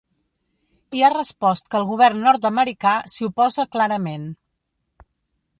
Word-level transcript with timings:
I 0.99 1.03
ha 1.07 1.11
respost 1.15 1.69
que 1.75 1.79
el 1.81 1.85
govern 1.91 2.25
nord-americà 2.29 2.97
s’hi 3.17 3.29
oposa 3.31 3.67
clarament. 3.77 4.29